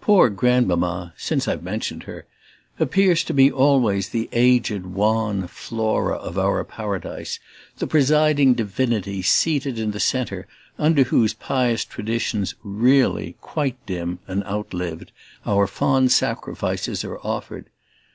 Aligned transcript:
Poor 0.00 0.30
Grandmamma 0.30 1.12
since 1.18 1.46
I've 1.46 1.62
mentioned 1.62 2.04
her 2.04 2.24
appears 2.80 3.22
to 3.24 3.34
me 3.34 3.50
always 3.50 4.08
the 4.08 4.26
aged 4.32 4.86
wan 4.86 5.46
Flora 5.48 6.16
of 6.16 6.38
our 6.38 6.64
paradise; 6.64 7.38
the 7.76 7.86
presiding 7.86 8.54
divinity, 8.54 9.20
seated 9.20 9.78
in 9.78 9.90
the 9.90 10.00
centre, 10.00 10.46
under 10.78 11.02
whose 11.04 11.34
pious 11.34 11.84
traditions, 11.84 12.54
REALLY 12.64 13.36
quite 13.42 13.76
dim 13.84 14.18
and 14.26 14.42
outlived, 14.44 15.12
our 15.44 15.66
fond 15.66 16.10
sacrifices 16.10 17.04
are 17.04 17.18
offered. 17.18 17.66